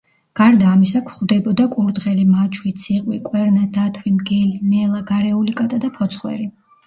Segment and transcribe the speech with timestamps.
[0.37, 6.49] გარდა ამისა გვხვდებოდა კურდღელი, მაჩვი, ციყვი, კვერნა, დათვი, მგელი, მელა, გარეული კატა და ფოცხვერი.